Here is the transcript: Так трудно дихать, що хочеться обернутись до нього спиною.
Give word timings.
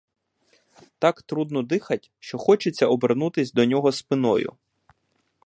Так 0.99 1.21
трудно 1.21 1.63
дихать, 1.63 2.11
що 2.19 2.37
хочеться 2.37 2.87
обернутись 2.87 3.51
до 3.53 3.65
нього 3.65 3.91
спиною. 3.91 4.53